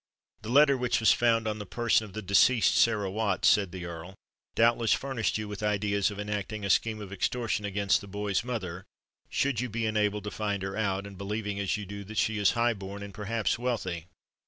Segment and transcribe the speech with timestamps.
[0.41, 3.85] "The letter which was found on the person of the deceased Sarah Watts," said the
[3.85, 4.15] Earl,
[4.55, 8.83] "doubtless furnished you with ideas of enacting a scheme of extortion against the boy's mother,
[9.29, 12.39] should you be enabled to find her out, and believing as you do that she
[12.39, 14.07] is high born and perhaps wealthy.